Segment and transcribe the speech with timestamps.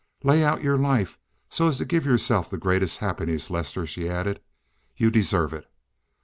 [0.23, 4.41] Lay out your life so as to give yourself the greatest happiness, Lester," she added.
[4.97, 5.69] "You deserve it.